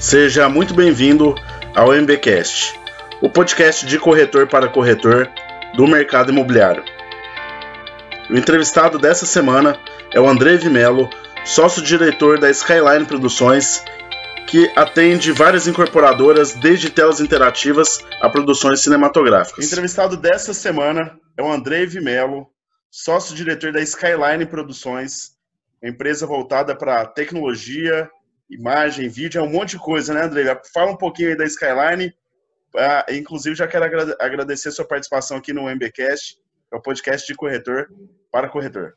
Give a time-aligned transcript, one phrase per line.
[0.00, 1.34] Seja muito bem-vindo
[1.74, 2.78] ao MBcast,
[3.20, 5.28] o podcast de corretor para corretor
[5.74, 6.84] do mercado imobiliário.
[8.30, 9.76] O entrevistado dessa semana
[10.14, 11.10] é o André Vimelo,
[11.44, 13.82] sócio-diretor da Skyline Produções,
[14.46, 19.64] que atende várias incorporadoras, desde telas interativas a produções cinematográficas.
[19.64, 22.46] O entrevistado dessa semana é o André Vimelo,
[22.88, 25.32] sócio-diretor da Skyline Produções,
[25.82, 28.08] empresa voltada para tecnologia,
[28.50, 30.60] imagem, vídeo, é um monte de coisa, né, André?
[30.72, 32.14] Fala um pouquinho aí da Skyline.
[32.76, 33.84] Ah, inclusive, já quero
[34.20, 37.88] agradecer a sua participação aqui no MBcast, que é o podcast de corretor
[38.30, 38.94] para corretor.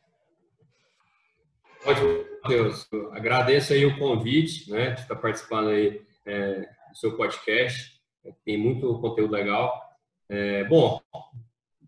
[1.85, 2.87] Ótimo, Matheus.
[3.11, 7.99] Agradeço aí o convite, né, de estar participando aí é, do seu podcast.
[8.45, 9.81] Tem muito conteúdo legal.
[10.29, 11.01] É, bom,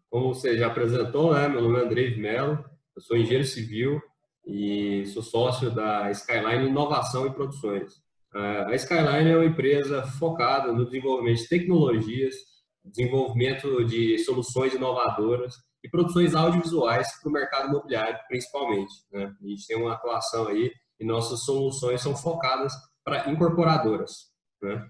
[0.09, 4.01] como você já apresentou, né, meu nome é André Melo, eu sou engenheiro civil,
[4.45, 8.01] e sou sócio da Skyline Inovação e Produções.
[8.33, 12.35] A Skyline é uma empresa focada no desenvolvimento de tecnologias,
[12.83, 18.93] desenvolvimento de soluções inovadoras e produções audiovisuais para o mercado imobiliário, principalmente.
[19.11, 19.31] Né?
[19.39, 24.31] A gente tem uma atuação aí e nossas soluções são focadas para incorporadoras.
[24.61, 24.83] Né?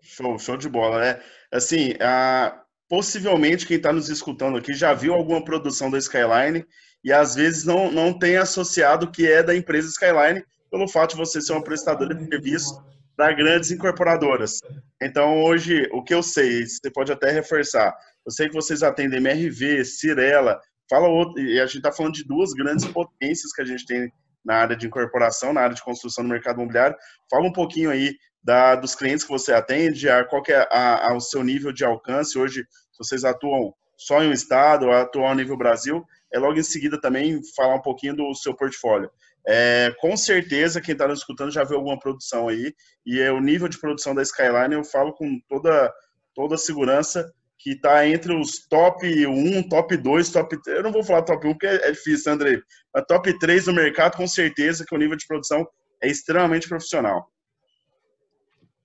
[0.00, 1.22] Show, show de bola, né?
[1.52, 6.66] Assim, a, possivelmente quem está nos escutando aqui já viu alguma produção da Skyline
[7.06, 11.16] e às vezes não, não tem associado que é da empresa Skyline, pelo fato de
[11.16, 12.84] você ser uma prestadora de serviço
[13.16, 14.58] para grandes incorporadoras.
[15.00, 19.20] Então, hoje, o que eu sei, você pode até reforçar, eu sei que vocês atendem
[19.20, 23.64] MRV, Cirela, fala outro, e a gente está falando de duas grandes potências que a
[23.64, 24.12] gente tem
[24.44, 26.96] na área de incorporação, na área de construção do mercado imobiliário.
[27.30, 31.16] Fala um pouquinho aí da, dos clientes que você atende, a, qual é a, a,
[31.16, 32.36] o seu nível de alcance.
[32.36, 32.66] Hoje,
[32.98, 36.04] vocês atuam só em um estado, atuam a nível Brasil,
[36.36, 39.10] é logo em seguida também falar um pouquinho do seu portfólio.
[39.48, 42.74] É, com certeza, quem está nos escutando já viu alguma produção aí,
[43.06, 45.92] e é o nível de produção da Skyline, eu falo com toda,
[46.34, 50.58] toda segurança que está entre os top 1, top 2, top.
[50.66, 52.60] Eu não vou falar top 1 porque é difícil, André.
[52.94, 55.66] Mas top 3 no mercado, com certeza que o nível de produção
[56.02, 57.26] é extremamente profissional.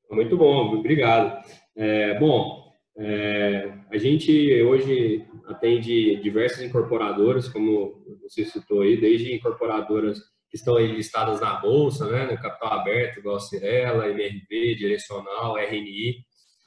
[0.09, 1.43] Muito bom, obrigado.
[1.75, 2.70] É, bom,
[3.03, 10.19] é, a gente hoje atende diversas incorporadoras, como você citou aí, desde incorporadoras
[10.49, 16.23] que estão listadas na Bolsa, né, no capital aberto, igual a Cirela, MRV, Direcional, RNI.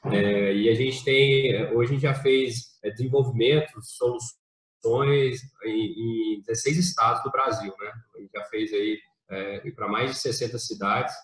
[0.06, 6.41] É, e a gente tem, hoje a gente já fez é, desenvolvimento, soluções em, em
[6.41, 7.93] 16 estados do Brasil, né?
[8.17, 8.99] A gente já fez aí
[9.31, 11.15] é, para mais de 60 cidades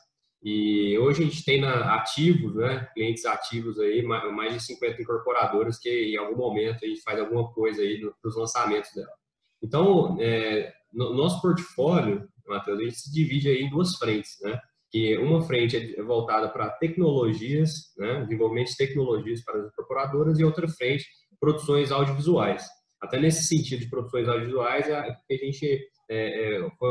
[0.43, 5.79] e hoje a gente tem na, ativos, né, clientes ativos aí, mais de 50 incorporadoras
[5.79, 9.13] que em algum momento a gente faz alguma coisa aí nos lançamentos dela.
[9.63, 14.59] Então, é, no nosso portfólio, Matheus, a gente se divide aí em duas frentes, né?
[14.91, 20.45] Que uma frente é voltada para tecnologias, né, desenvolvimento de tecnologias para as incorporadoras e
[20.45, 21.05] outra frente
[21.39, 22.67] produções audiovisuais.
[23.01, 26.91] Até nesse sentido de produções audiovisuais é que a gente é, é, foi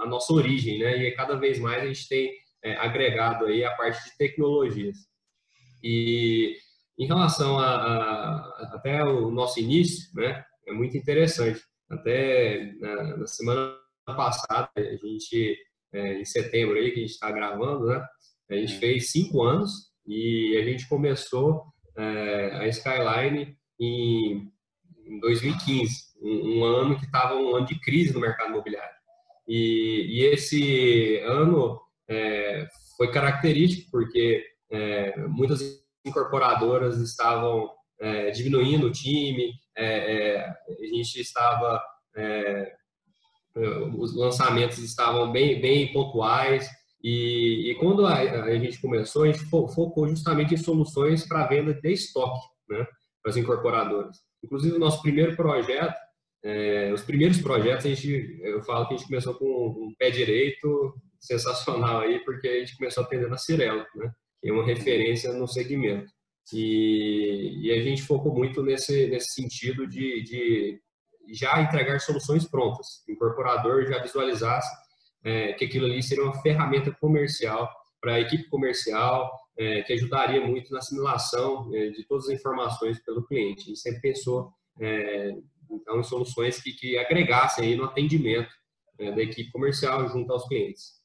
[0.00, 0.96] a nossa origem, né?
[0.96, 2.32] E cada vez mais a gente tem
[2.64, 4.96] é, agregado aí a parte de tecnologias.
[5.82, 6.56] E
[6.98, 11.60] em relação a, a, até o nosso início, né, é muito interessante.
[11.90, 13.76] Até na, na semana
[14.06, 15.58] passada, a gente,
[15.92, 18.04] é, em setembro aí, que a gente está gravando, né,
[18.50, 21.66] a gente fez cinco anos e a gente começou
[21.96, 24.50] é, a Skyline em,
[25.06, 25.92] em 2015,
[26.22, 28.94] um, um, ano que estava um ano de crise no mercado imobiliário.
[29.46, 32.66] E, e esse ano é,
[32.96, 35.60] foi característico porque é, muitas
[36.04, 37.70] incorporadoras estavam
[38.00, 41.82] é, diminuindo o time, é, é, a gente estava
[42.16, 42.72] é,
[43.96, 46.68] os lançamentos estavam bem, bem pontuais
[47.02, 51.74] e, e quando a, a, gente começou, a gente focou justamente em soluções para venda
[51.74, 52.86] de estoque né,
[53.22, 54.16] para as incorporadoras.
[54.42, 55.94] Inclusive, o nosso primeiro projeto,
[56.42, 60.10] é, os primeiros projetos, a gente, eu falo que a gente começou com um pé
[60.10, 60.94] direito,
[61.26, 64.12] sensacional aí, porque a gente começou a atender na Cirela, né?
[64.40, 66.12] Que é uma referência no segmento.
[66.52, 70.80] E, e a gente focou muito nesse, nesse sentido de, de
[71.32, 73.02] já entregar soluções prontas.
[73.08, 74.70] O incorporador já visualizasse
[75.24, 77.70] é, que aquilo ali seria uma ferramenta comercial
[78.00, 83.02] para a equipe comercial, é, que ajudaria muito na assimilação é, de todas as informações
[83.02, 83.62] pelo cliente.
[83.62, 85.30] A gente sempre pensou é,
[85.70, 88.52] então, em soluções que, que agregassem aí no atendimento
[88.98, 91.02] é, da equipe comercial junto aos clientes.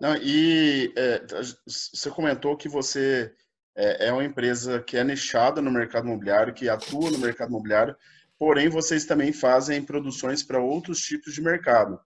[0.00, 1.22] Não, e é,
[1.66, 3.30] você comentou que você
[3.76, 7.94] é, é, uma empresa que é nichada no mercado imobiliário, que atua no mercado imobiliário,
[8.38, 12.00] porém vocês também fazem produções para outros tipos de mercado.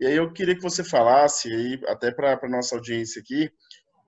[0.00, 3.50] E aí eu queria que você falasse, aí, até para a nossa audiência aqui,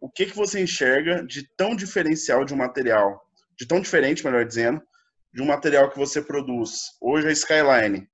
[0.00, 3.24] o que, que você enxerga de tão diferencial de um material,
[3.56, 4.82] de tão diferente, melhor dizendo,
[5.32, 6.90] de um material que você produz.
[7.00, 8.08] Hoje a Skyline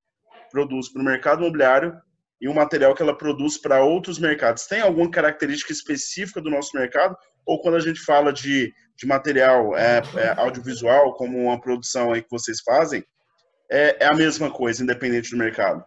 [0.51, 1.95] produz para o mercado imobiliário
[2.41, 4.67] e um material que ela produz para outros mercados.
[4.67, 7.17] Tem alguma característica específica do nosso mercado?
[7.47, 12.23] Ou quando a gente fala de, de material é, é, audiovisual, como uma produção aí
[12.23, 13.05] que vocês fazem,
[13.71, 15.85] é, é a mesma coisa, independente do mercado?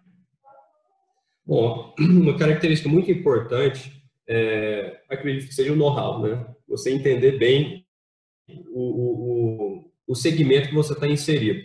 [1.46, 3.94] Bom, uma característica muito importante,
[4.28, 6.46] é, acredito que seja o know-how, né?
[6.68, 7.86] Você entender bem
[8.70, 11.62] o, o, o segmento que você está inserido.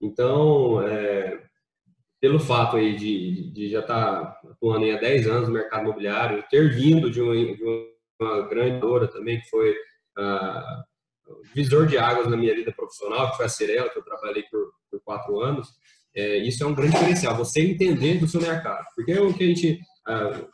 [0.00, 1.21] Então, é,
[2.22, 6.44] pelo fato aí de, de já estar tá atuando há 10 anos no mercado imobiliário,
[6.48, 7.64] ter vindo de uma, de
[8.20, 13.38] uma grande dora também, que foi uh, visor de águas na minha vida profissional, que
[13.38, 15.66] foi a Cirela, que eu trabalhei por, por quatro anos,
[16.14, 18.86] é, isso é um grande diferencial, você entender do seu mercado.
[18.94, 20.48] Porque é o que a gente uh,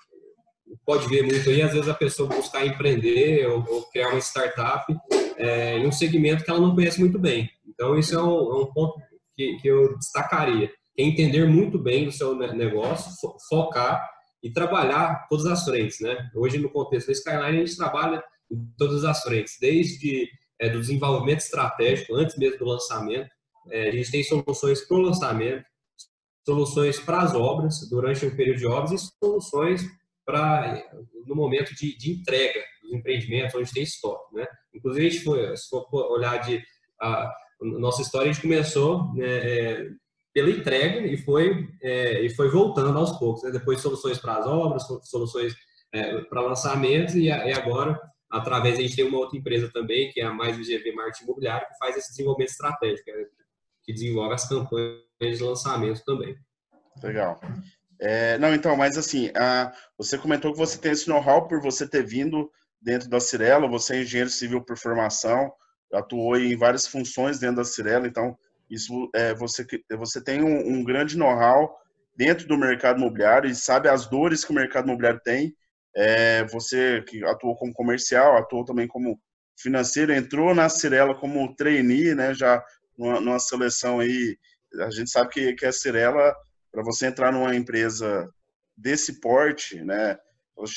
[0.87, 4.91] pode ver muito aí, às vezes a pessoa buscar empreender ou, ou criar uma startup
[5.37, 7.51] é, em um segmento que ela não conhece muito bem.
[7.67, 8.99] Então, isso é um, é um ponto
[9.37, 13.13] que, que eu destacaria entender muito bem o seu negócio,
[13.49, 14.05] focar
[14.43, 16.31] e trabalhar todas as frentes, né?
[16.35, 20.29] Hoje, no contexto da Skyline, a gente trabalha em todas as frentes, desde
[20.61, 23.31] é, do desenvolvimento estratégico, antes mesmo do lançamento,
[23.71, 25.65] é, a gente tem soluções para o lançamento,
[26.45, 29.83] soluções para as obras, durante o período de obras, e soluções
[30.25, 30.83] para
[31.27, 34.47] no momento de, de entrega dos empreendimentos, onde tem estoque, né?
[34.75, 36.63] Inclusive, a gente foi, se for olhar de
[37.01, 39.91] a, nossa história, a gente começou né, é,
[40.33, 43.43] pela entrega e foi, é, e foi voltando aos poucos.
[43.43, 43.51] Né?
[43.51, 45.55] Depois soluções para as obras, soluções
[45.93, 47.99] é, para lançamentos e, e, agora,
[48.31, 51.67] através, a gente tem uma outra empresa também, que é a Mais GV Marketing Imobiliário,
[51.67, 53.25] que faz esse desenvolvimento estratégico, né?
[53.83, 56.37] que desenvolve as campanhas de lançamento também.
[57.03, 57.41] Legal.
[58.01, 61.89] É, não, então, mas assim, a, você comentou que você tem esse know-how por você
[61.89, 65.53] ter vindo dentro da Cirela, você é engenheiro civil por formação,
[65.93, 68.37] atuou em várias funções dentro da Cirela, então
[68.71, 69.67] isso é, você,
[69.97, 71.75] você tem um, um grande know-how
[72.17, 75.55] dentro do mercado imobiliário e sabe as dores que o mercado imobiliário tem.
[75.97, 79.19] É, você que atuou como comercial, atuou também como
[79.59, 82.35] financeiro, entrou na Cirela como trainee, né?
[82.35, 82.63] Já
[82.97, 84.37] numa, numa seleção aí,
[84.81, 86.35] a gente sabe que, que a Cirela,
[86.71, 88.29] para você entrar numa empresa
[88.77, 90.17] desse porte, né?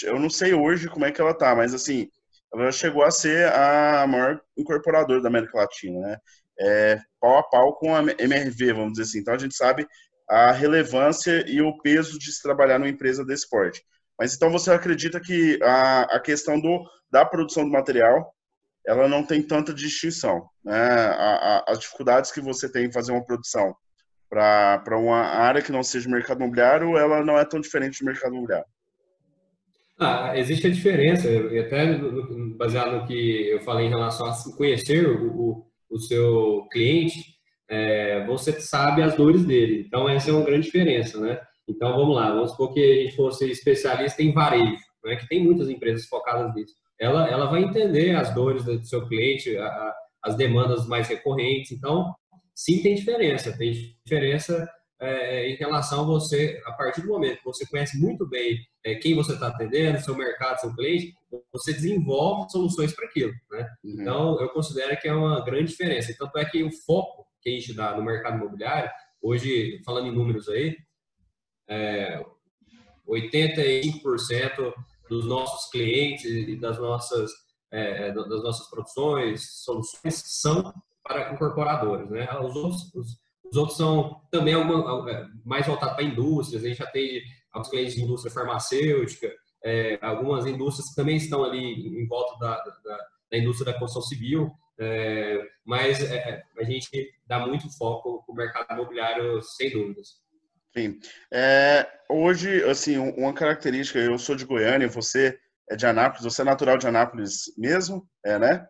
[0.03, 2.09] Eu não sei hoje como é que ela tá, mas assim,
[2.53, 6.17] ela chegou a ser a maior incorporadora da América Latina, né?
[6.61, 9.19] É, pau a pau com a MRV, vamos dizer assim.
[9.19, 9.87] Então a gente sabe
[10.29, 13.81] a relevância e o peso de se trabalhar numa empresa desse porte.
[14.17, 18.33] Mas então você acredita que a, a questão do, da produção do material
[18.85, 20.47] ela não tem tanta distinção.
[20.63, 20.73] Né?
[20.75, 23.75] A, a, as dificuldades que você tem em fazer uma produção
[24.29, 28.33] para uma área que não seja mercado imobiliário, ela não é tão diferente do mercado
[28.33, 28.65] imobiliário.
[29.99, 31.27] Ah, existe a diferença,
[31.59, 31.99] até
[32.57, 37.35] baseado no que eu falei em relação a conhecer o, o seu cliente,
[37.69, 39.83] é, você sabe as dores dele.
[39.85, 41.39] Então, essa é uma grande diferença, né?
[41.67, 45.43] Então, vamos lá, vamos supor que a gente fosse especialista em varejo, né, que tem
[45.43, 46.73] muitas empresas focadas nisso.
[46.99, 49.93] Ela, ela vai entender as dores do seu cliente, a, a,
[50.23, 51.71] as demandas mais recorrentes.
[51.71, 52.13] Então,
[52.53, 53.57] sim, tem diferença.
[53.57, 53.71] Tem
[54.05, 54.69] diferença
[55.01, 58.93] é, em relação a você, a partir do momento que você conhece muito bem é,
[58.95, 61.15] quem você está atendendo, seu mercado, seu cliente,
[61.51, 63.33] você desenvolve soluções para aquilo.
[63.49, 63.67] Né?
[63.83, 64.01] Uhum.
[64.01, 66.15] Então, eu considero que é uma grande diferença.
[66.17, 70.15] Tanto é que o foco que a gente dá no mercado imobiliário, hoje, falando em
[70.15, 70.77] números aí,
[71.67, 72.23] é,
[73.07, 74.73] 85%
[75.09, 77.31] dos nossos clientes e das nossas,
[77.71, 80.71] é, das nossas produções, soluções são
[81.03, 82.07] para incorporadores.
[82.09, 82.27] Né?
[82.39, 83.20] Os outros, os,
[83.51, 87.95] os outros são também alguma, é, mais voltados para indústrias, a gente atende aos clientes
[87.95, 89.31] de indústria farmacêutica,
[89.63, 92.97] é, algumas indústrias que também estão ali em volta da, da,
[93.31, 96.89] da indústria da construção civil, é, mas é, é a gente
[97.27, 100.21] dá muito foco para o mercado imobiliário, sem dúvidas.
[100.75, 100.97] Sim.
[101.31, 105.37] É, hoje, assim, uma característica, eu sou de Goiânia, você
[105.69, 108.65] é de Anápolis, você é natural de Anápolis mesmo, é, né?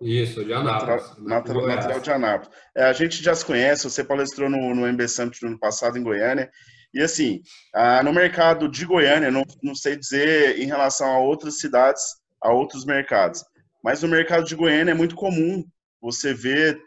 [0.00, 1.16] Isso, de Anápolis.
[1.18, 2.50] Natural, natural, de Anápolis.
[2.74, 5.98] É, a gente já se conhece, você palestrou no, no MB Summit no ano passado
[5.98, 6.50] em Goiânia.
[6.92, 7.40] E assim,
[7.74, 12.02] ah, no mercado de Goiânia, não, não sei dizer em relação a outras cidades,
[12.42, 13.44] a outros mercados,
[13.84, 15.64] mas no mercado de Goiânia é muito comum
[16.00, 16.80] você ver,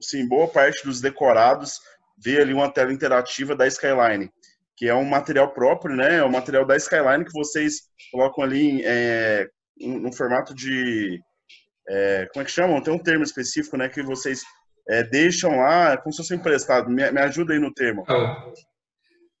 [0.00, 1.78] assim, boa parte dos decorados
[2.18, 4.30] ver ali uma tela interativa da Skyline,
[4.76, 6.16] que é um material próprio, né?
[6.16, 11.20] É o material da Skyline que vocês colocam ali é, no formato de
[11.88, 12.82] é, como é que chamam?
[12.82, 13.88] Tem um termo específico, né?
[13.88, 14.42] Que vocês
[14.88, 16.90] é, deixam lá, como se fosse emprestado.
[16.90, 18.04] Me, me, ajuda aí no termo.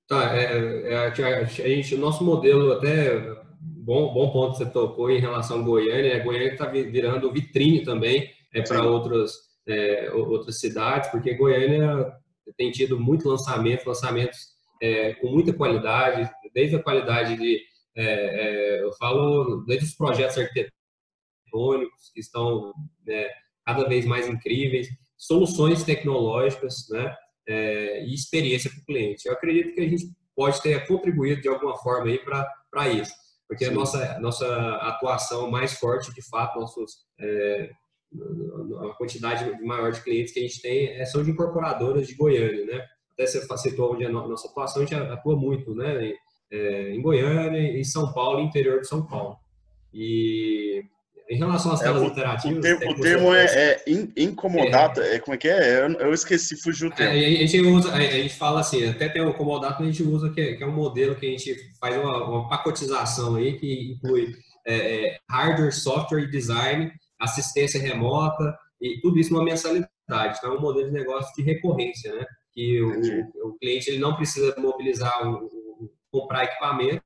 [0.06, 3.18] Tá, é, é, a gente, o nosso modelo até
[3.60, 6.18] bom, bom ponto que você tocou em relação a Goiânia.
[6.18, 6.20] Né?
[6.20, 9.32] Goiânia está virando vitrine também é, para outras,
[9.66, 12.12] é, outras cidades, porque Goiânia
[12.56, 17.60] tem tido muito lançamento, lançamentos é, com muita qualidade, desde a qualidade de,
[17.96, 20.83] é, é, eu falo, desde os projetos arquitetônicos
[22.12, 22.72] que estão
[23.06, 23.28] né,
[23.64, 27.14] cada vez mais incríveis, soluções tecnológicas, né,
[27.46, 29.26] é, e experiência para o cliente.
[29.26, 33.14] Eu acredito que a gente pode ter contribuído de alguma forma aí para isso
[33.48, 33.70] porque Sim.
[33.70, 37.70] a nossa, nossa atuação mais forte, de fato, nossos, é,
[38.80, 42.64] a quantidade maior de clientes que a gente tem é, são de incorporadoras de Goiânia,
[42.64, 42.86] né?
[43.12, 46.04] Até você citou onde a nossa atuação, a gente atua muito, né?
[46.04, 46.14] Em,
[46.50, 49.36] é, em Goiânia, em São Paulo, interior de São Paulo.
[49.92, 50.82] E
[51.28, 52.58] em relação às é, telas é, interativas.
[52.58, 53.84] O termo, o termo é, é
[54.16, 55.16] incomodata, é.
[55.16, 55.80] é, como é que é?
[55.80, 57.12] Eu, eu esqueci, fugiu o termo.
[57.12, 60.40] a, gente usa, a, gente fala assim, até tem o comodato, a gente usa que
[60.40, 64.34] é, que é um modelo que a gente faz uma, uma pacotização aí, que inclui
[65.28, 66.90] hardware, software e design,
[67.20, 69.88] assistência remota e tudo isso numa mensalidade.
[70.08, 72.24] Então é um modelo de negócio de recorrência, né?
[72.52, 77.02] Que o, o cliente ele não precisa mobilizar, um, um, comprar equipamento,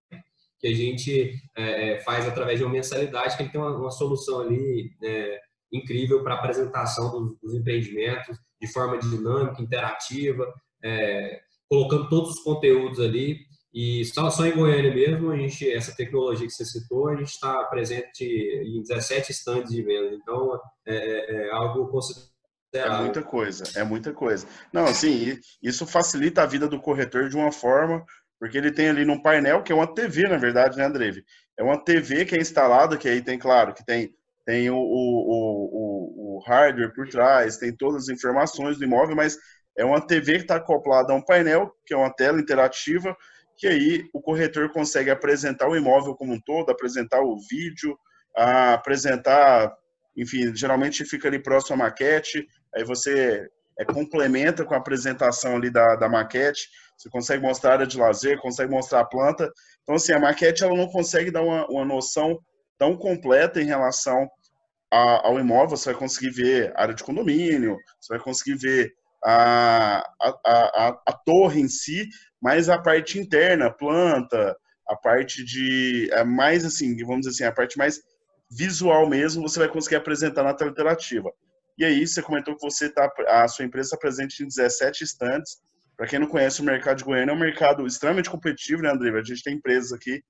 [0.60, 3.90] que a gente é, é, faz através de uma mensalidade, que ele tem uma, uma
[3.90, 5.38] solução ali é,
[5.72, 12.98] incrível para apresentação dos, dos, empreendimentos de forma dinâmica, interativa, é, colocando todos os conteúdos
[12.98, 13.38] ali.
[13.72, 17.28] E só, só em Goiânia mesmo, a gente, essa tecnologia que você citou, a gente
[17.28, 20.14] está presente em 17 stands de venda.
[20.14, 22.32] Então, é, é, é algo considerável.
[22.72, 24.46] É muita coisa, é muita coisa.
[24.72, 28.04] Não, assim, isso facilita a vida do corretor de uma forma
[28.38, 31.24] porque ele tem ali num painel, que é uma TV, na verdade, né, Andreve?
[31.56, 34.14] É uma TV que é instalada, que aí tem, claro, que tem,
[34.46, 39.36] tem o, o, o, o hardware por trás, tem todas as informações do imóvel, mas
[39.76, 43.16] é uma TV que está acoplada a um painel, que é uma tela interativa,
[43.56, 47.98] que aí o corretor consegue apresentar o imóvel como um todo, apresentar o vídeo,
[48.36, 49.72] apresentar,
[50.16, 55.70] enfim, geralmente fica ali próximo à maquete, aí você é, complementa com a apresentação ali
[55.70, 59.50] da, da maquete, você consegue mostrar a área de lazer, consegue mostrar a planta.
[59.82, 62.38] Então, assim, a maquete ela não consegue dar uma, uma noção
[62.76, 64.28] tão completa em relação
[64.90, 65.76] a, ao imóvel.
[65.76, 68.92] Você vai conseguir ver a área de condomínio, você vai conseguir ver
[69.24, 72.08] a, a, a, a torre em si,
[72.40, 74.56] mas a parte interna, planta,
[74.88, 76.08] a parte de.
[76.12, 78.00] É mais assim, vamos dizer assim, a parte mais
[78.50, 81.30] visual mesmo, você vai conseguir apresentar na tela interativa.
[81.78, 85.58] E aí, você comentou que você tá, a sua empresa está presente em 17 estantes.
[85.96, 89.16] Para quem não conhece o mercado de Goiânia, é um mercado extremamente competitivo, né, André?
[89.16, 90.22] A gente tem empresas aqui,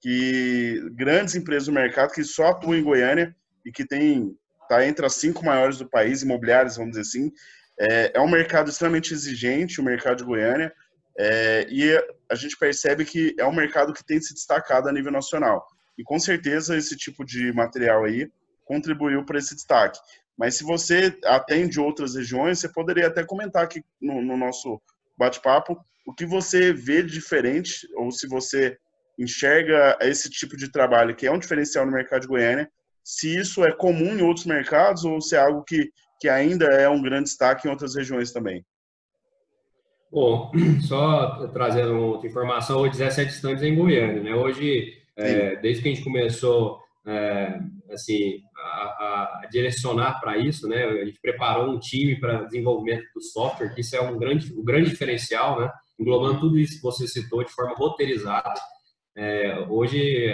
[0.00, 3.34] que grandes empresas do mercado que só atuam em Goiânia
[3.64, 4.36] e que tem
[4.68, 7.32] tá entre as cinco maiores do país, imobiliárias, vamos dizer assim.
[7.78, 10.72] É, é um mercado extremamente exigente, o mercado de Goiânia,
[11.18, 11.96] é, e
[12.30, 15.64] a gente percebe que é um mercado que tem se destacado a nível nacional.
[15.96, 18.30] E com certeza esse tipo de material aí
[18.64, 19.98] contribuiu para esse destaque.
[20.36, 24.80] Mas se você atende outras regiões, você poderia até comentar aqui no, no nosso
[25.16, 25.76] bate-papo
[26.06, 28.78] o que você vê de diferente, ou se você
[29.18, 32.70] enxerga esse tipo de trabalho que é um diferencial no mercado de Goiânia,
[33.02, 35.90] se isso é comum em outros mercados ou se é algo que,
[36.20, 38.64] que ainda é um grande destaque em outras regiões também.
[40.12, 40.52] Bom,
[40.86, 44.34] só trazendo outra informação, hoje 17 estantes em Goiânia, né?
[44.34, 47.58] Hoje, é, desde que a gente começou é,
[47.90, 48.42] assim,
[48.98, 50.84] a, direcionar para isso, né?
[50.84, 54.64] A gente preparou um time para desenvolvimento do software, que isso é um grande, um
[54.64, 55.70] grande diferencial, né?
[55.98, 58.60] Englobando tudo isso que você citou de forma roteirizada.
[59.16, 60.26] É, hoje,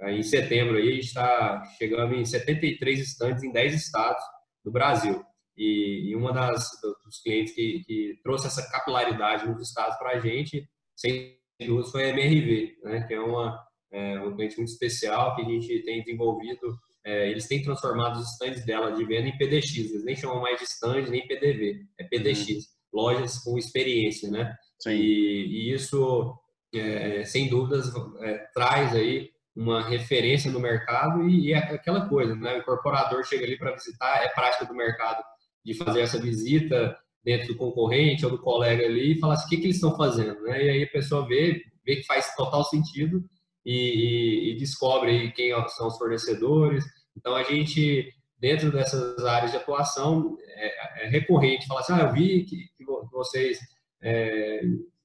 [0.00, 4.22] é, em setembro, aí, a gente está chegando em 73 estantes em 10 estados
[4.64, 5.24] do Brasil.
[5.56, 6.68] E, e uma das
[7.04, 12.04] dos clientes que, que trouxe essa capilaridade nos estados para a gente, sem dúvida, foi
[12.04, 13.04] a MRV, né?
[13.06, 16.76] Que é uma é um cliente muito especial que a gente tem desenvolvido.
[17.04, 20.58] É, eles têm transformado os stands dela de venda em PDX, eles nem chamam mais
[20.58, 22.62] de stand nem PDV, é PDX, uhum.
[22.92, 24.54] lojas com experiência, né?
[24.86, 26.34] E, e, isso,
[26.74, 32.34] é, sem dúvidas, é, traz aí uma referência no mercado e, e é aquela coisa,
[32.34, 32.54] né?
[32.54, 35.22] O incorporador chega ali para visitar, é prática do mercado
[35.64, 39.48] de fazer essa visita dentro do concorrente ou do colega ali e falar assim, o
[39.48, 40.64] que, que eles estão fazendo, né?
[40.64, 43.24] E aí a pessoa vê, vê que faz total sentido
[43.64, 46.84] e, e, descobre quem são os fornecedores.
[47.16, 52.12] Então, a gente, dentro dessas áreas de atuação, é, é recorrente falar assim, ah, eu
[52.12, 53.58] vi que, que vocês
[54.02, 54.60] é,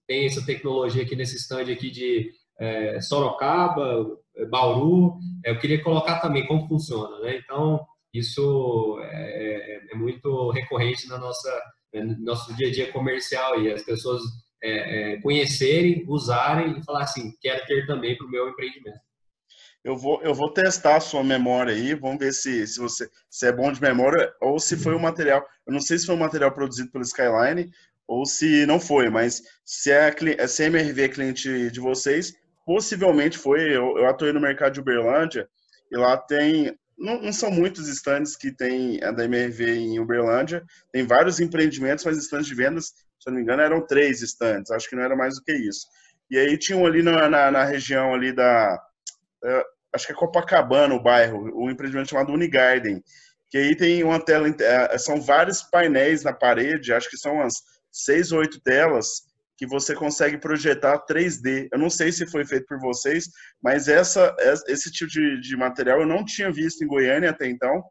[0.07, 4.05] têm essa tecnologia aqui nesse stand aqui de é, Sorocaba,
[4.49, 7.37] Bauru, eu queria colocar também como funciona, né?
[7.37, 11.61] Então, isso é, é, é muito recorrente na nossa
[11.93, 14.21] no nosso dia a dia comercial e as pessoas
[14.61, 18.99] é, é, conhecerem, usarem e falar assim, quero ter também para o meu empreendimento.
[19.83, 23.47] Eu vou, eu vou testar a sua memória aí, vamos ver se, se você se
[23.47, 25.45] é bom de memória ou se foi um material.
[25.65, 27.71] Eu não sei se foi um material produzido pelo Skyline
[28.05, 32.33] ou se não foi, mas se é, a MRV é cliente de vocês,
[32.65, 33.61] possivelmente foi.
[33.75, 35.47] Eu, eu atuei no mercado de Uberlândia
[35.91, 36.77] e lá tem.
[36.97, 40.63] Não, não, são muitos estandes que tem a da MRV em Uberlândia.
[40.91, 44.71] Tem vários empreendimentos, mas estandes de vendas, se eu não me engano, eram três estandes.
[44.71, 45.87] Acho que não era mais do que isso.
[46.29, 48.79] E aí tinham ali na, na, na região ali da
[49.43, 53.03] é, acho que é Copacabana o bairro, um empreendimento chamado Unigarden,
[53.49, 57.53] que aí tem uma tela, é, são vários painéis na parede, acho que são umas
[57.91, 61.67] seis ou oito telas que você consegue projetar 3D.
[61.71, 63.25] Eu não sei se foi feito por vocês,
[63.61, 64.33] mas essa,
[64.67, 67.83] esse tipo de, de material eu não tinha visto em Goiânia até então.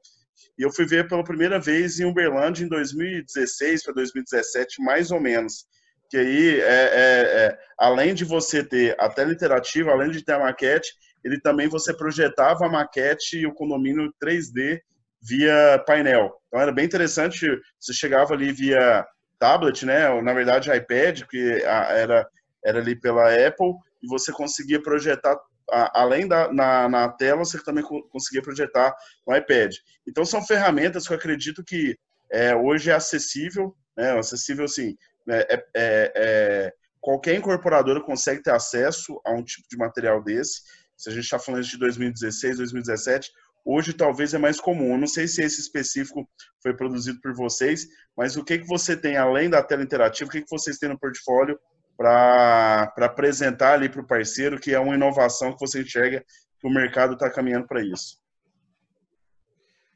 [0.58, 5.20] E eu fui ver pela primeira vez em Uberlândia em 2016 para 2017, mais ou
[5.20, 5.66] menos.
[6.10, 10.32] Que aí, é, é, é, além de você ter a tela interativa, além de ter
[10.32, 10.90] a maquete,
[11.24, 14.80] ele também você projetava a maquete e o condomínio 3D
[15.22, 16.32] via painel.
[16.46, 17.46] Então era bem interessante,
[17.78, 19.06] você chegava ali via
[19.38, 22.26] tablet, né, ou na verdade iPad, que era,
[22.64, 23.72] era ali pela Apple,
[24.02, 25.36] e você conseguia projetar,
[25.70, 28.94] além da na, na tela, você também conseguia projetar
[29.26, 29.75] no iPad.
[30.06, 31.96] Então são ferramentas que eu acredito que
[32.30, 34.96] é, hoje é acessível, né, acessível assim,
[35.26, 40.62] né, é, é, é, qualquer incorporadora consegue ter acesso a um tipo de material desse,
[40.96, 43.30] se a gente está falando de 2016, 2017,
[43.64, 44.92] hoje talvez é mais comum.
[44.92, 46.28] Eu não sei se esse específico
[46.62, 50.32] foi produzido por vocês, mas o que, que você tem além da tela interativa, o
[50.32, 51.58] que, que vocês têm no portfólio
[51.98, 56.24] para apresentar ali para o parceiro, que é uma inovação que você enxerga
[56.60, 58.16] que o mercado está caminhando para isso?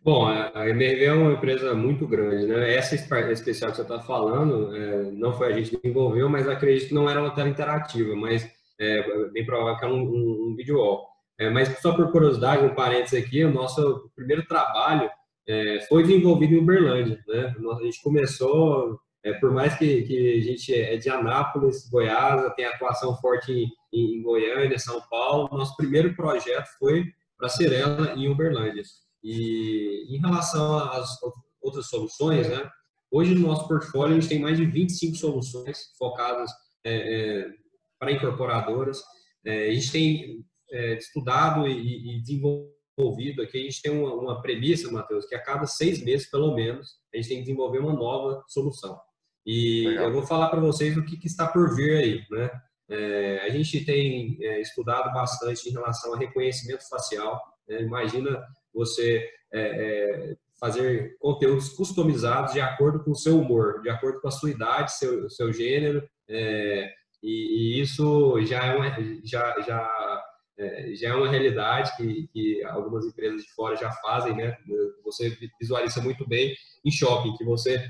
[0.05, 2.75] Bom, a MRV é uma empresa muito grande, né?
[2.75, 6.89] Essa especial que você está falando, é, não foi a gente que desenvolveu, mas acredito
[6.89, 10.57] que não era uma tela interativa, mas é bem provável que é um, um, um
[10.57, 11.07] vídeo wall.
[11.39, 15.09] É, mas só por curiosidade, um parênteses aqui, o nosso primeiro trabalho
[15.49, 17.23] é, foi desenvolvido em Uberlândia.
[17.29, 17.55] Né?
[17.81, 22.65] A gente começou, é, por mais que, que, a gente é de Anápolis, Goiás, tem
[22.65, 27.05] atuação forte em, em Goiânia, São Paulo, nosso primeiro projeto foi
[27.39, 28.83] para Cirela em Uberlândia.
[29.23, 31.19] E em relação às
[31.63, 32.69] outras soluções, né?
[33.11, 36.51] hoje no nosso portfólio a gente tem mais de 25 soluções focadas
[36.85, 37.51] é, é,
[37.99, 39.01] para incorporadoras.
[39.45, 44.43] É, a gente tem é, estudado e, e, desenvolvido aqui, a gente tem uma, uma
[44.43, 47.93] premissa, Matheus, que a cada seis meses, pelo menos, a gente tem que desenvolver uma
[47.93, 48.99] nova solução.
[49.45, 50.05] E Legal.
[50.05, 52.51] eu vou falar para vocês o que, que, está por vir aí, né?
[52.89, 57.41] É, a gente tem é, estudado bastante em relação a reconhecimento facial.
[57.69, 57.83] Né?
[57.83, 64.21] Imagina você é, é, fazer conteúdos customizados de acordo com o seu humor, de acordo
[64.21, 68.91] com a sua idade, seu, seu gênero, é, e, e isso já é uma,
[69.25, 70.25] já, já,
[70.59, 74.57] é, já é uma realidade que, que algumas empresas de fora já fazem, né?
[75.05, 77.85] Você visualiza muito bem em shopping, que você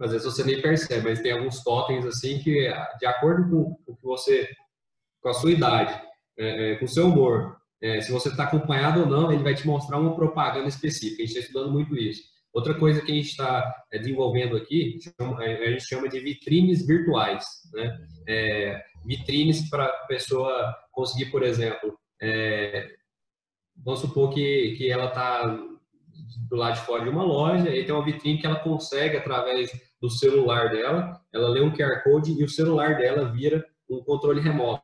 [0.00, 3.96] às vezes você nem percebe, mas tem alguns totens assim que, de acordo com, com
[3.96, 4.48] que você,
[5.20, 6.00] com a sua idade,
[6.38, 9.54] é, é, com o seu humor, é, se você está acompanhado ou não, ele vai
[9.54, 11.22] te mostrar uma propaganda específica.
[11.22, 12.22] A gente está estudando muito isso.
[12.52, 14.98] Outra coisa que a gente está é, desenvolvendo aqui,
[15.40, 17.44] é, a gente chama de vitrines virtuais.
[17.72, 17.98] Né?
[18.26, 21.98] É, vitrines para a pessoa conseguir, por exemplo,
[23.76, 25.58] vamos supor que, que ela está
[26.48, 29.70] do lado de fora de uma loja e tem uma vitrine que ela consegue, através
[30.00, 34.40] do celular dela, ela lê um QR Code e o celular dela vira um controle
[34.40, 34.82] remoto.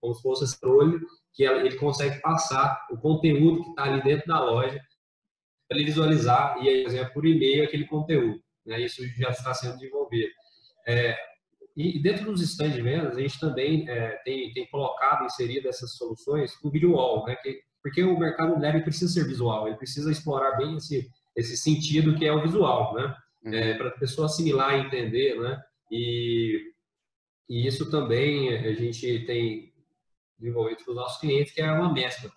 [0.00, 1.00] Como se fosse esse controle
[1.34, 4.80] que ela, ele consegue passar o conteúdo que está ali dentro da loja
[5.68, 8.40] para ele visualizar e, por exemplo, por e-mail aquele conteúdo.
[8.64, 8.80] Né?
[8.80, 10.32] Isso já está sendo desenvolvido.
[10.86, 11.16] É,
[11.76, 15.94] e dentro dos stands de vendas, a gente também é, tem, tem colocado, inserido essas
[15.96, 17.36] soluções o video wall, né?
[17.36, 22.16] Que, porque o mercado imobiliário precisa ser visual, ele precisa explorar bem esse, esse sentido
[22.16, 23.16] que é o visual, né?
[23.44, 23.54] Uhum.
[23.54, 25.62] É, para a pessoa assimilar e entender, né?
[25.88, 26.72] E,
[27.48, 29.72] e isso também a gente tem
[30.36, 32.28] desenvolvido para os nossos clientes, que é uma mescla,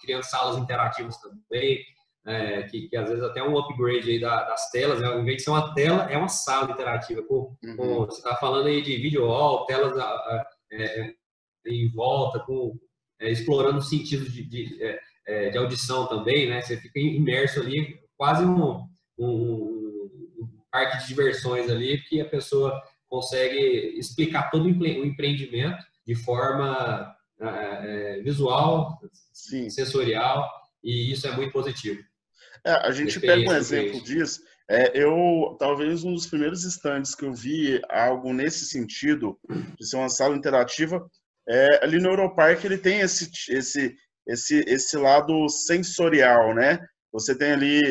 [0.00, 1.84] criando salas interativas também,
[2.26, 5.06] é, que, que, às vezes até um upgrade aí da, das telas, né?
[5.06, 7.22] ao invés de ser uma tela, é uma sala interativa.
[7.22, 7.76] Com, uhum.
[7.76, 11.14] com você está falando aí de video wall, telas a, a, é,
[11.64, 12.76] em volta, com,
[13.20, 16.62] é, explorando sentidos de, de, é, é, de, audição também, né?
[16.62, 18.86] Você fica imerso ali, quase um,
[19.18, 26.14] um, um parque de diversões ali, que a pessoa consegue explicar todo o empreendimento de
[26.14, 28.98] forma é, visual,
[29.32, 29.68] Sim.
[29.68, 30.48] sensorial,
[30.82, 32.00] e isso é muito positivo.
[32.64, 34.40] É, a gente pega um exemplo disso.
[34.68, 39.36] É, eu, talvez um dos primeiros instantes que eu vi algo nesse sentido,
[39.76, 41.04] de ser uma sala interativa,
[41.48, 43.94] é, ali no Europark ele tem esse, esse,
[44.26, 46.78] esse, esse lado sensorial, né?
[47.12, 47.82] Você tem ali,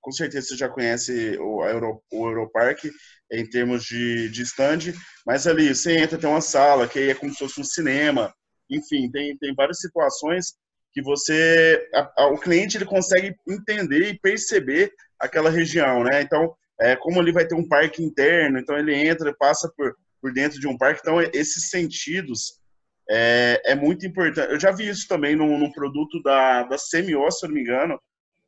[0.00, 2.84] com certeza você já conhece o, Euro, o Europark
[3.32, 4.94] em termos de, de stand,
[5.26, 8.32] mas ali você entra, tem uma sala que é como se fosse um cinema,
[8.70, 10.54] enfim, tem, tem várias situações
[10.92, 16.22] que você, a, a, o cliente ele consegue entender e perceber aquela região, né?
[16.22, 20.32] Então, é, como ali vai ter um parque interno, então ele entra, passa por, por
[20.32, 22.60] dentro de um parque, então esses sentidos
[23.08, 24.52] é, é muito importante.
[24.52, 27.60] Eu já vi isso também num, num produto da, da CMO, se eu não me
[27.60, 28.00] engano,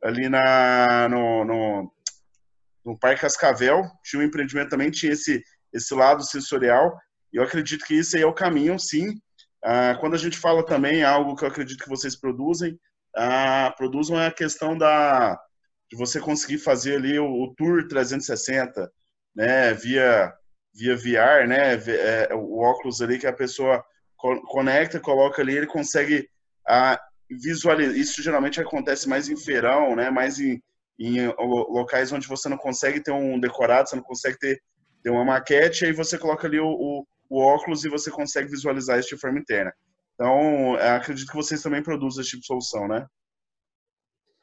[0.03, 1.93] ali na, no, no,
[2.85, 5.43] no Parque Cascavel, tinha um empreendimento também, tinha esse,
[5.73, 6.97] esse lado sensorial,
[7.33, 9.21] e eu acredito que isso aí é o caminho, sim.
[9.65, 12.79] Ah, quando a gente fala também algo que eu acredito que vocês produzem,
[13.17, 15.39] ah, produzam é a questão da
[15.91, 18.91] de você conseguir fazer ali o, o tour 360,
[19.35, 20.33] né, via
[20.75, 23.83] via VR, né, é, o óculos ali que a pessoa
[24.47, 26.29] conecta, coloca ali, ele consegue
[26.67, 27.97] ah, visualizar.
[27.97, 30.61] Isso geralmente acontece mais em feirão, né, mais em,
[30.99, 34.61] em locais onde você não consegue ter um decorado, você não consegue ter,
[35.03, 38.99] ter uma maquete, aí você coloca ali o, o, o óculos e você consegue visualizar
[38.99, 39.73] isso de forma interna.
[40.15, 43.07] Então, acredito que vocês também produzem esse tipo de solução, né?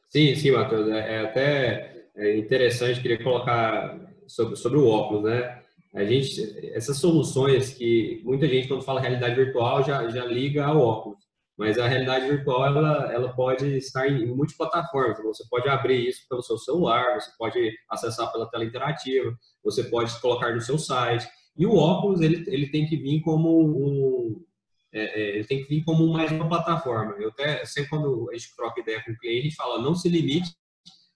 [0.09, 0.87] Sim, sim, Matheus.
[0.89, 5.62] É, é até é interessante, queria colocar sobre, sobre o óculos, né?
[5.93, 6.41] A gente,
[6.73, 11.23] essas soluções que muita gente, quando fala realidade virtual, já, já liga ao óculos.
[11.55, 15.19] Mas a realidade virtual, ela, ela pode estar em multiplataformas.
[15.23, 20.19] Você pode abrir isso pelo seu celular, você pode acessar pela tela interativa, você pode
[20.19, 21.27] colocar no seu site.
[21.55, 24.43] E o óculos, ele, ele tem que vir como um,
[24.91, 27.15] é, é, ele tem que vir como mais uma plataforma.
[27.19, 29.95] Eu até, sempre quando a gente troca ideia com o cliente, a gente fala, não
[29.95, 30.55] se limite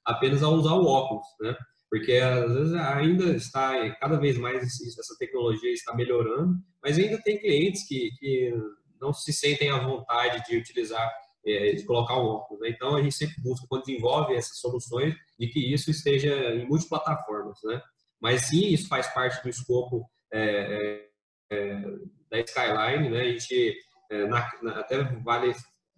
[0.04, 1.56] apenas a usar o óculos, né?
[1.90, 7.40] Porque às vezes ainda está, cada vez mais essa tecnologia está melhorando, mas ainda tem
[7.40, 8.54] clientes que, que
[9.00, 11.10] não se sentem à vontade de utilizar,
[11.46, 12.62] é, de colocar um óculos.
[12.62, 12.70] Né?
[12.70, 17.60] Então a gente sempre busca, quando desenvolve essas soluções, de que isso esteja em multiplataformas,
[17.64, 17.82] né?
[18.20, 21.08] Mas sim, isso faz parte do escopo é,
[21.52, 21.82] é, é
[22.30, 23.22] da Skyline, né?
[23.22, 23.78] A gente
[24.10, 25.54] é, na, na, até vale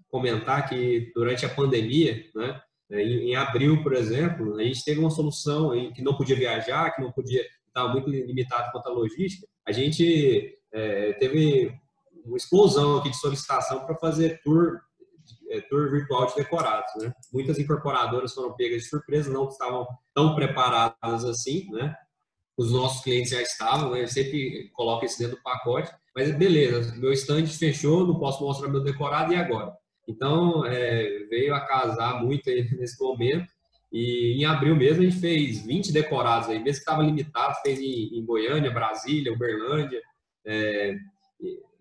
[0.09, 2.61] comentar que durante a pandemia, né?
[2.91, 6.35] É, em, em, abril, por exemplo, a gente teve uma solução em que não podia
[6.35, 9.47] viajar, que não podia estava muito limitado quanto à logística.
[9.65, 11.71] A gente é, teve
[12.25, 14.79] uma explosão aqui de solicitação para fazer tour
[15.51, 17.13] é, tour virtual de decorados, né?
[17.31, 21.95] Muitas incorporadoras foram pegas de surpresa, não estavam tão preparadas assim, né?
[22.57, 24.03] Os nossos clientes já estavam, né?
[24.03, 28.67] Eu sempre coloco isso dentro do pacote mas beleza, meu stand fechou, não posso mostrar
[28.67, 29.73] meu decorado e agora?
[30.09, 33.47] Então, é, veio a casar muito nesse momento.
[33.91, 37.79] E em abril mesmo a gente fez 20 decorados aí, mesmo que estava limitado, fez
[37.79, 40.01] em, em, Goiânia, Brasília, Uberlândia.
[40.45, 40.95] É,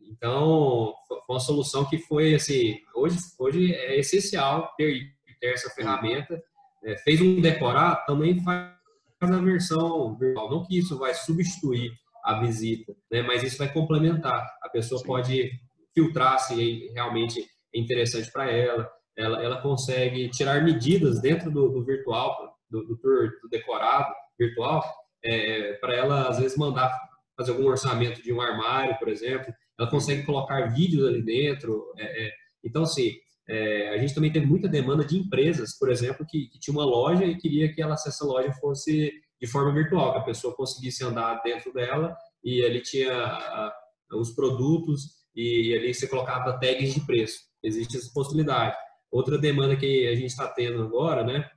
[0.02, 5.10] então, foi uma solução que foi assim, hoje, hoje é essencial ter,
[5.40, 6.42] ter essa ferramenta.
[6.84, 8.72] É, fez um decorado, também faz
[9.20, 10.50] a versão virtual.
[10.50, 11.92] Não que isso vai substituir
[12.24, 13.22] a visita, né?
[13.22, 14.46] mas isso vai complementar.
[14.62, 15.06] A pessoa Sim.
[15.06, 15.50] pode
[15.94, 18.90] filtrar se realmente interessante para ela.
[19.16, 19.42] ela.
[19.42, 22.37] Ela consegue tirar medidas dentro do, do virtual,
[22.70, 24.85] do, do, tour do decorado virtual,
[25.24, 26.96] é, para ela, às vezes, mandar
[27.37, 29.52] fazer algum orçamento de um armário, por exemplo.
[29.78, 31.92] Ela consegue colocar vídeos ali dentro.
[31.96, 32.33] É, é.
[32.64, 33.12] então, assim,
[33.48, 36.85] é, a gente também teve muita demanda de empresas, por exemplo, que, que tinha uma
[36.85, 41.04] loja e queria que ela, essa loja fosse de forma virtual, que a pessoa conseguisse
[41.04, 43.72] andar dentro dela e ali tinha
[44.12, 47.47] os produtos e ali você colocava tags de preço.
[47.62, 48.77] Existe essa possibilidade.
[49.11, 51.49] Outra demanda que a gente está tendo agora, né,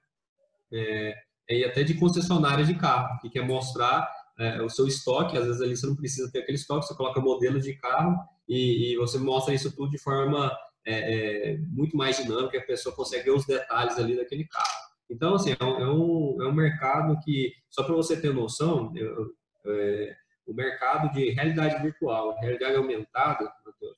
[0.71, 1.15] é,
[1.49, 4.09] é até de concessionárias de carro, que quer mostrar
[4.39, 7.19] é, o seu estoque, às vezes ali você não precisa ter aquele estoque, você coloca
[7.19, 10.51] modelo de carro e, e você mostra isso tudo de forma
[10.85, 14.91] é, é, muito mais dinâmica, a pessoa consegue ver os detalhes ali daquele carro.
[15.09, 19.29] Então, assim, é um, é um, é mercado que, só para você ter noção, eu,
[19.67, 20.15] é,
[20.47, 23.97] o mercado de realidade virtual, realidade aumentada, Matheus,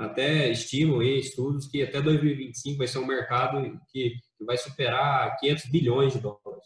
[0.00, 5.66] até estimam aí estudos que até 2025 vai ser um mercado que, vai superar 500
[5.66, 6.64] bilhões de dólares.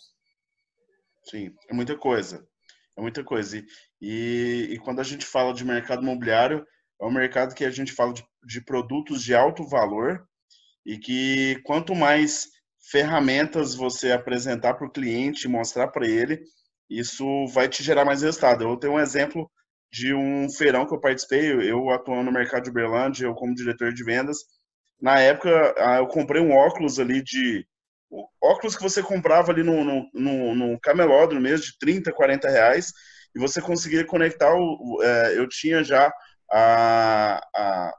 [1.24, 2.46] Sim, é muita coisa.
[2.96, 3.58] É muita coisa.
[3.58, 3.66] E,
[4.00, 6.64] e, e, quando a gente fala de mercado imobiliário,
[7.00, 10.24] é um mercado que a gente fala de, de produtos de alto valor
[10.86, 12.48] e que quanto mais
[12.88, 16.40] ferramentas você apresentar para o cliente, mostrar para ele,
[16.88, 18.62] isso vai te gerar mais resultado.
[18.62, 19.50] Eu tenho um exemplo
[19.94, 23.92] de um feirão que eu participei, eu atuando no mercado de Uberlândia, eu como diretor
[23.92, 24.38] de vendas.
[25.00, 27.64] Na época, ah, eu comprei um óculos ali de
[28.42, 32.92] óculos que você comprava ali no, no, no, no camelódromo mesmo, de 30, 40 reais,
[33.36, 36.12] e você conseguia conectar, o, é, eu tinha já
[36.50, 37.94] a, a,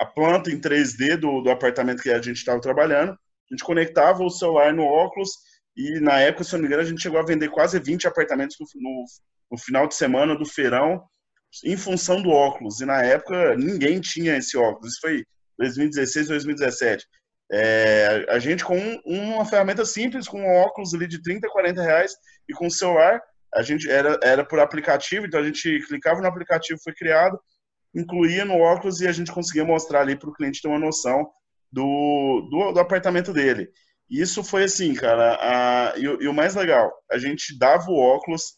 [0.00, 4.22] a, planta em 3D do, do apartamento que a gente estava trabalhando, a gente conectava
[4.22, 5.30] o celular no óculos,
[5.74, 8.56] e na época, se não me engano, a gente chegou a vender quase 20 apartamentos
[8.58, 9.04] no, no,
[9.52, 11.02] no final de semana do feirão,
[11.64, 12.80] em função do óculos.
[12.80, 14.92] E na época, ninguém tinha esse óculos.
[14.92, 15.24] Isso foi
[15.58, 17.06] 2016, 2017.
[17.50, 21.82] É, a gente com um, uma ferramenta simples, com um óculos ali de 30, 40
[21.82, 22.12] reais
[22.48, 23.20] e com o celular,
[23.54, 27.40] a gente era, era por aplicativo, então a gente clicava no aplicativo, foi criado,
[27.94, 31.30] incluía no óculos e a gente conseguia mostrar ali para o cliente ter uma noção
[31.72, 33.70] do, do, do, apartamento dele.
[34.10, 38.57] Isso foi assim, cara, a, e, e o mais legal, a gente dava o óculos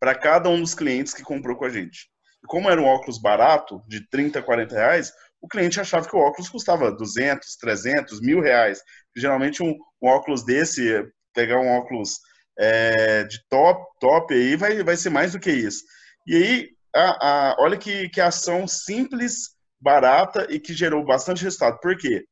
[0.00, 2.08] para cada um dos clientes que comprou com a gente.
[2.42, 6.20] E como era um óculos barato, de 30, 40 reais, o cliente achava que o
[6.20, 8.80] óculos custava 200, 300, mil reais.
[9.16, 12.18] Geralmente um, um óculos desse, pegar um óculos
[12.58, 15.84] é, de top, top aí, vai, vai ser mais do que isso.
[16.26, 21.78] E aí, a, a, olha que, que ação simples, barata e que gerou bastante resultado.
[21.80, 22.24] Por quê?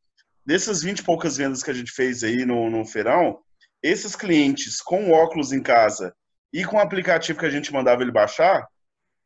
[0.44, 3.38] Dessas 20 e poucas vendas que a gente fez aí no, no feirão,
[3.82, 6.14] esses clientes com óculos em casa
[6.52, 8.66] e com o aplicativo que a gente mandava ele baixar,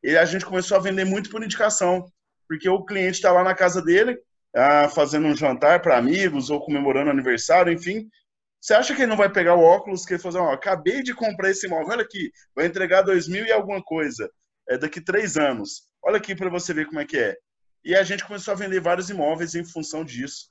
[0.02, 2.04] ele, a gente começou a vender muito por indicação
[2.50, 4.18] porque o cliente está lá na casa dele,
[4.56, 8.08] ah, fazendo um jantar para amigos ou comemorando aniversário, enfim.
[8.60, 11.14] Você acha que ele não vai pegar o óculos que ele fazer, ó, acabei de
[11.14, 14.28] comprar esse imóvel, olha aqui, vai entregar dois mil e alguma coisa,
[14.68, 15.84] é daqui três anos.
[16.02, 17.36] Olha aqui para você ver como é que é.
[17.84, 20.50] E a gente começou a vender vários imóveis em função disso,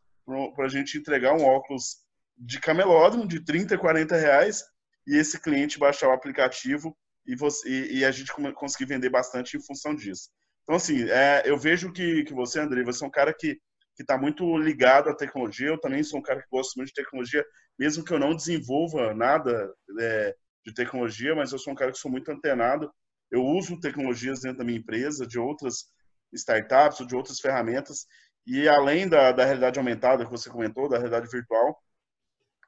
[0.55, 1.97] para a gente entregar um óculos
[2.37, 4.63] de camelódromo de 30, 40 reais
[5.09, 6.95] e esse cliente baixar o aplicativo
[7.25, 10.29] e, você, e, e a gente conseguir vender bastante em função disso.
[10.61, 13.57] Então, assim, é, eu vejo que, que você, André, você é um cara que
[13.99, 15.69] está muito ligado à tecnologia.
[15.69, 17.43] Eu também sou um cara que gosta muito de tecnologia,
[17.77, 21.97] mesmo que eu não desenvolva nada é, de tecnologia, mas eu sou um cara que
[21.97, 22.91] sou muito antenado.
[23.31, 25.85] Eu uso tecnologias dentro da minha empresa, de outras
[26.31, 28.05] startups de outras ferramentas.
[28.45, 31.75] E além da, da realidade aumentada que você comentou, da realidade virtual,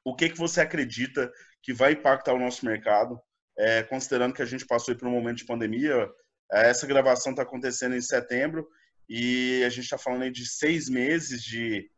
[0.04, 1.30] o que, que você acredita
[1.62, 3.20] que vai impactar o nosso mercado,
[3.58, 6.08] é, considerando que a gente passou por um momento de pandemia,
[6.50, 8.68] essa gravação está acontecendo em setembro
[9.08, 11.88] e a gente está falando aí de seis meses de,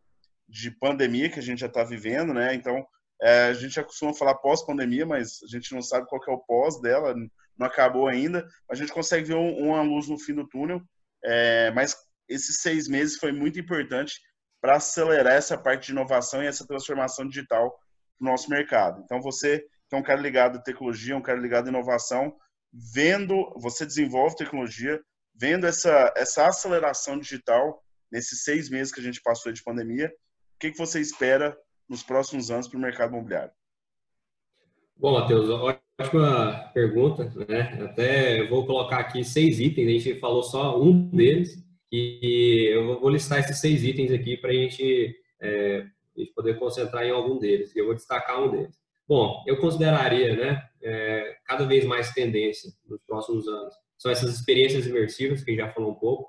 [0.48, 2.55] de pandemia que a gente já está vivendo, né?
[2.55, 2.85] Então,
[3.22, 6.38] é, a gente já costuma falar pós-pandemia, mas a gente não sabe qual é o
[6.38, 7.14] pós dela,
[7.57, 8.46] não acabou ainda.
[8.70, 10.83] A gente consegue ver um, uma luz no fim do túnel,
[11.24, 11.96] é, mas
[12.29, 14.20] esses seis meses foi muito importante
[14.61, 17.74] para acelerar essa parte de inovação e essa transformação digital
[18.20, 19.03] no nosso mercado.
[19.05, 22.35] Então, você que é um cara ligado à tecnologia, um cara ligado à inovação,
[22.72, 25.00] vendo, você desenvolve tecnologia,
[25.35, 30.59] vendo essa, essa aceleração digital nesses seis meses que a gente passou de pandemia, o
[30.59, 31.57] que, que você espera
[31.88, 33.53] nos próximos anos para o mercado imobiliário?
[34.96, 37.83] Bom, Matheus, ótima pergunta, né?
[37.83, 43.11] Até vou colocar aqui seis itens, a gente falou só um deles, e eu vou
[43.11, 47.38] listar esses seis itens aqui para a gente, é, a gente poder concentrar em algum
[47.38, 48.77] deles, e eu vou destacar um deles.
[49.07, 54.87] Bom, eu consideraria, né, é, cada vez mais tendência nos próximos anos são essas experiências
[54.87, 56.27] imersivas, que já falou um pouco,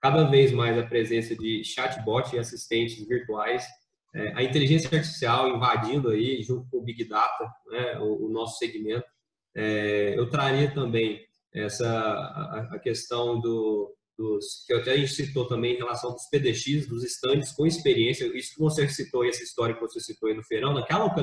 [0.00, 3.66] cada vez mais a presença de chatbot e assistentes virtuais,
[4.14, 8.58] é, a inteligência artificial invadindo aí, junto com o Big Data, né, o, o nosso
[8.58, 9.06] segmento.
[9.54, 15.46] É, eu traria também essa a, a questão do, dos, que até a gente citou
[15.46, 19.74] também em relação dos PDX, dos estandes com experiência, isso que você citou, essa história
[19.74, 21.14] que você citou aí no feirão, naquela,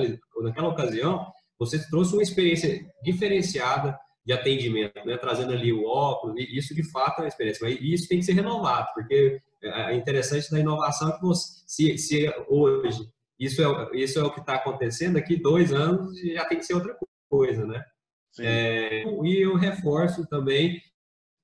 [0.41, 1.25] naquela ocasião,
[1.57, 5.17] você trouxe uma experiência diferenciada de atendimento, né?
[5.17, 8.25] trazendo ali o óculos, e isso de fato é uma experiência, mas isso tem que
[8.25, 13.97] ser renovado, porque é, é interessante da inovação que você, se, se hoje isso é,
[13.97, 16.95] isso é o que está acontecendo, daqui dois anos já tem que ser outra
[17.29, 17.83] coisa, né?
[18.39, 20.81] É, e eu reforço também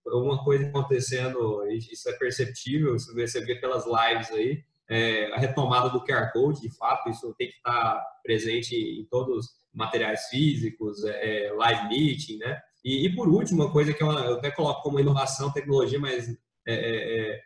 [0.06, 6.04] uma coisa acontecendo, isso é perceptível, você vê pelas lives aí, é, a retomada do
[6.04, 11.48] QR Code, de fato, isso tem que estar presente em todos os materiais físicos, é,
[11.48, 12.60] é live meeting, né?
[12.84, 16.28] E, e, por último, uma coisa que eu, eu até coloco como inovação, tecnologia, mas
[16.66, 17.42] é, é, é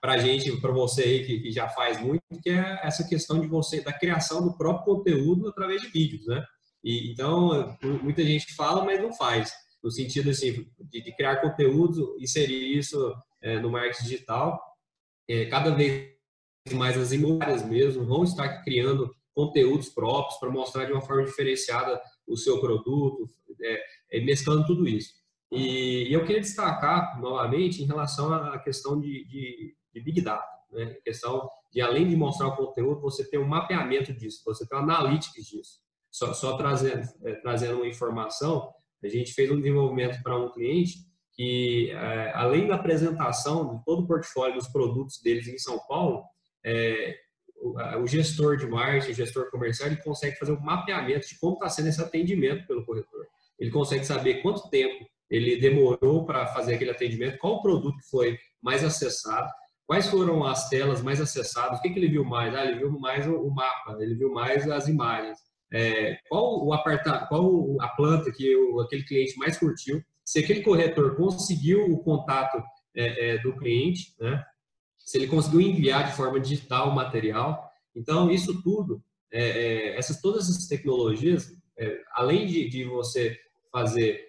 [0.00, 3.40] para a gente, para você aí que, que, já faz muito, que é essa questão
[3.40, 6.42] de você, da criação do próprio conteúdo através de vídeos, né?
[6.82, 12.16] E, então, muita gente fala, mas não faz no sentido assim, de, de criar conteúdo,
[12.18, 14.60] inserir isso é, no marketing digital.
[15.28, 16.16] É, cada vez
[16.72, 22.00] mais as imobiliárias mesmo vão estar criando conteúdos próprios para mostrar de uma forma diferenciada
[22.26, 23.28] o seu produto,
[23.62, 25.14] é, é, mesclando tudo isso.
[25.50, 30.44] E, e, eu queria destacar novamente em relação à questão de, de, de Big Data.
[30.72, 30.96] né?
[30.98, 34.74] A questão de, além de mostrar o conteúdo, você ter um mapeamento disso, você ter
[34.74, 35.80] um analytics disso.
[36.10, 40.94] Só, só trazendo, é, trazendo uma informação, a gente fez um desenvolvimento para um cliente
[41.34, 46.24] que, é, além da apresentação de todo o portfólio dos produtos deles em São Paulo,
[46.64, 47.16] é,
[47.60, 51.68] o, gestor de marketing, o gestor comercial, ele consegue fazer um mapeamento de como está
[51.68, 53.26] sendo esse atendimento pelo corretor.
[53.58, 58.82] Ele consegue saber quanto tempo ele demorou para fazer aquele atendimento, qual produto foi mais
[58.82, 59.50] acessado,
[59.86, 62.54] quais foram as telas mais acessadas, o que, que ele viu mais?
[62.54, 65.38] Ah, ele viu mais o mapa, ele viu mais as imagens.
[65.72, 71.16] É, qual o aparta, qual a planta que aquele cliente mais curtiu, se aquele corretor
[71.16, 72.62] conseguiu o contato
[72.94, 74.44] é, é, do cliente, né?
[74.98, 77.70] se ele conseguiu enviar de forma digital o material.
[77.94, 79.02] Então, isso tudo,
[79.32, 83.38] é, é, essas, todas essas tecnologias, é, além de, de, você
[83.72, 84.26] fazer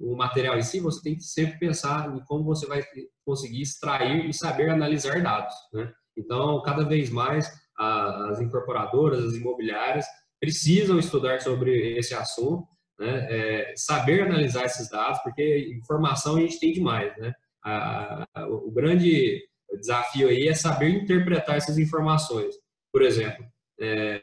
[0.00, 2.82] o material em si, você tem que sempre pensar em como você vai
[3.24, 5.54] conseguir extrair e saber analisar dados.
[5.72, 5.90] Né?
[6.16, 10.04] Então, cada vez mais, as incorporadoras, as imobiliárias,
[10.40, 12.66] precisam estudar sobre esse assunto,
[12.98, 13.26] né?
[13.30, 17.32] É, saber analisar esses dados, porque informação a gente tem demais, né?
[17.62, 19.42] A, a, o grande
[19.78, 22.54] desafio aí é saber interpretar essas informações.
[22.92, 23.44] Por exemplo,
[23.80, 24.22] é,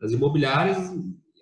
[0.00, 0.78] as imobiliárias,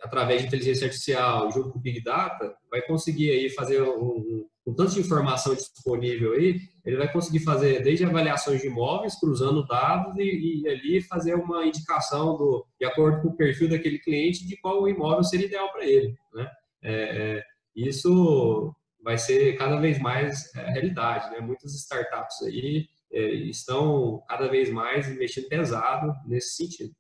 [0.02, 4.94] através de inteligência artificial, junto com Big Data, vai conseguir aí fazer um, com tanto
[4.94, 10.64] de informação disponível aí, ele vai conseguir fazer desde avaliações de imóveis, cruzando dados e,
[10.64, 14.88] e, ali fazer uma indicação do, de acordo com o perfil daquele cliente de qual
[14.88, 16.16] imóvel seria ideal para ele.
[16.35, 16.50] Né?
[16.83, 17.44] É, é,
[17.76, 18.74] isso
[19.05, 21.31] vai ser cada vez mais é, realidade.
[21.31, 21.38] Né?
[21.38, 26.92] Muitas startups aí é, estão cada vez mais investindo pesado nesse sentido.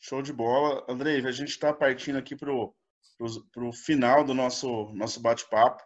[0.00, 0.84] Show de bola.
[0.88, 5.80] Andrei, a gente está partindo aqui para o final do nosso, nosso bate-papo.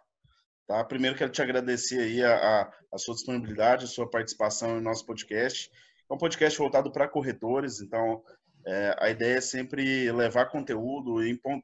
[0.69, 0.83] Tá?
[0.83, 5.03] Primeiro quero te agradecer aí a, a, a, sua disponibilidade, a sua participação no nosso
[5.03, 5.71] podcast.
[6.07, 8.21] É um podcast voltado para corretores, então
[8.67, 11.23] é, a ideia é sempre levar conteúdo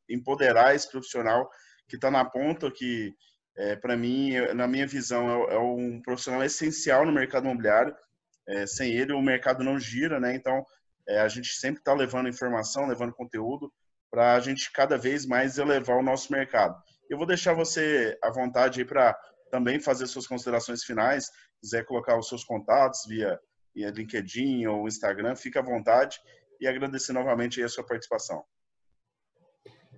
[0.09, 1.47] empoderar esse profissional
[1.87, 3.13] que está na ponta, que
[3.55, 7.95] é, para mim, na minha visão, é, é, um profissional essencial no mercado imobiliário.
[8.47, 10.35] É, sem ele, o mercado não gira, né?
[10.35, 10.65] Então,
[11.07, 13.71] é, a gente sempre está levando informação, levando conteúdo
[14.09, 16.75] para a gente cada vez mais elevar o nosso mercado.
[17.09, 19.17] Eu vou deixar você à vontade aí para
[19.51, 21.25] também fazer suas considerações finais.
[21.25, 23.39] Se quiser colocar os seus contatos via,
[23.73, 26.19] via LinkedIn ou Instagram, fica à vontade
[26.59, 28.43] e agradecer novamente a sua participação.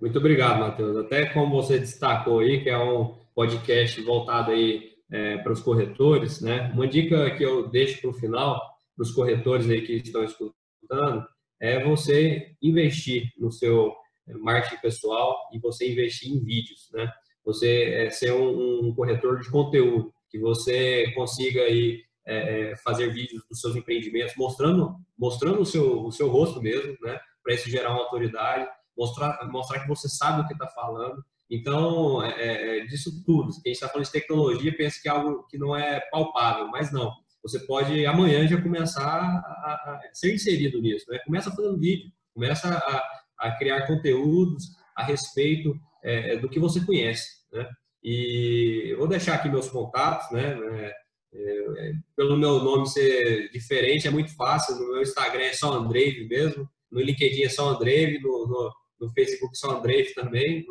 [0.00, 0.96] Muito obrigado, Matheus.
[0.96, 6.40] Até como você destacou aí, que é um podcast voltado aí é, para os corretores,
[6.40, 6.70] né?
[6.72, 8.60] Uma dica que eu deixo para o final,
[8.94, 11.26] para os corretores aí que estão escutando,
[11.60, 13.94] é você investir no seu
[14.34, 17.10] marketing pessoal e você investir em vídeos, né?
[17.44, 23.12] Você é, ser um, um, corretor de conteúdo, que você consiga aí é, é, fazer
[23.12, 27.18] vídeos dos seus empreendimentos, mostrando, mostrando o seu, o seu rosto mesmo, né?
[27.42, 31.24] Para isso gerar uma autoridade, mostrar, mostrar que você sabe o que está falando.
[31.50, 35.08] Então, é, é, é, disso tudo, que a gente está falando de tecnologia, pensa que
[35.08, 37.10] é algo que não é palpável, mas não.
[37.42, 41.18] Você pode amanhã já começar a, a ser inserido nisso, né?
[41.24, 44.64] Começa fazendo vídeo, começa a, a criar conteúdos
[44.96, 47.68] a respeito é, do que você conhece, né?
[48.02, 50.56] E eu vou deixar aqui meus contatos, né?
[50.80, 50.96] É,
[51.34, 54.76] é, pelo meu nome ser diferente, é muito fácil.
[54.76, 59.12] No meu Instagram é só Andrei mesmo, no LinkedIn é só Andrei, no, no, no
[59.12, 60.64] Facebook só Andrei também,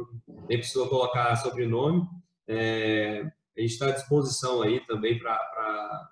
[0.49, 2.03] nem precisa colocar sobrenome.
[2.47, 3.23] É,
[3.58, 6.10] a gente está à disposição aí também para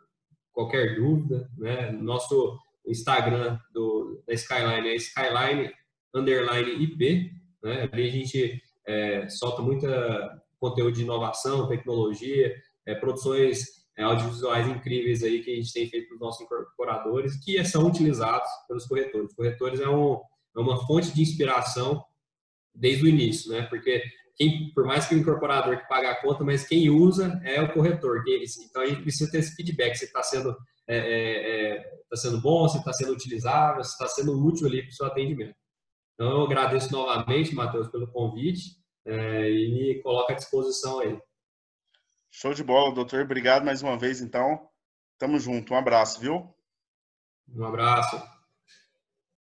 [0.52, 1.92] qualquer dúvida, né?
[1.92, 5.74] Nosso Instagram do, da Skyline é Skyline
[6.16, 7.32] underline IP,
[7.64, 7.90] né?
[7.92, 13.66] Ali a gente é, solta muita conteúdo de inovação, tecnologia, é, produções
[13.98, 17.86] é, audiovisuais incríveis aí que a gente tem feito para os nossos incorporadores, que são
[17.86, 19.30] utilizados pelos corretores.
[19.30, 20.20] Os corretores é, um,
[20.56, 22.04] é uma fonte de inspiração
[22.74, 23.64] desde o início, né?
[23.64, 24.04] Porque
[24.36, 27.72] quem, por mais que o incorporador que paga a conta, mas quem usa é o
[27.72, 28.24] corretor.
[28.70, 30.56] Então a gente precisa ter esse feedback se está sendo
[30.88, 34.82] é, é, é, tá sendo bom, se está sendo utilizável, se está sendo útil ali
[34.82, 35.56] para o seu atendimento.
[36.16, 41.20] Então, eu agradeço novamente, Matheus, pelo convite é, e me coloco à disposição aí.
[42.32, 43.22] Show de bola, doutor.
[43.22, 44.68] Obrigado mais uma vez, então.
[45.18, 45.74] Tamo junto.
[45.74, 46.54] Um abraço, viu?
[47.50, 48.18] Um abraço.